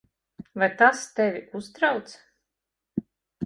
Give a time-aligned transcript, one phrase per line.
[0.61, 2.09] Vai tas tevi uztrauc?